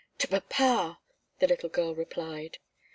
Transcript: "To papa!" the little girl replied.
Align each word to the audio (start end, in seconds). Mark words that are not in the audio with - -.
"To 0.17 0.27
papa!" 0.27 0.97
the 1.37 1.45
little 1.47 1.69
girl 1.69 1.93
replied. 1.93 2.57